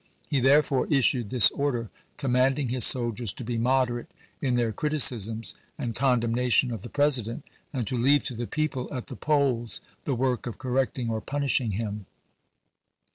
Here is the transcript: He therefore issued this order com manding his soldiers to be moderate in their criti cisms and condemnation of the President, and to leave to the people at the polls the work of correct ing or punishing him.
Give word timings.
He 0.27 0.39
therefore 0.39 0.87
issued 0.87 1.29
this 1.29 1.51
order 1.51 1.91
com 2.17 2.31
manding 2.31 2.69
his 2.69 2.83
soldiers 2.87 3.31
to 3.33 3.43
be 3.43 3.59
moderate 3.59 4.09
in 4.41 4.55
their 4.55 4.73
criti 4.73 4.95
cisms 4.99 5.53
and 5.77 5.93
condemnation 5.95 6.71
of 6.71 6.81
the 6.81 6.89
President, 6.89 7.43
and 7.71 7.85
to 7.85 7.95
leave 7.99 8.23
to 8.23 8.33
the 8.33 8.47
people 8.47 8.91
at 8.91 9.05
the 9.05 9.15
polls 9.15 9.79
the 10.05 10.15
work 10.15 10.47
of 10.47 10.57
correct 10.57 10.97
ing 10.97 11.11
or 11.11 11.21
punishing 11.21 11.73
him. 11.73 12.07